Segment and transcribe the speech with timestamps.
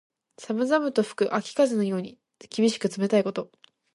[0.39, 2.17] 寒々と吹く秋風のように、
[2.49, 3.51] 厳しく冷たいこと。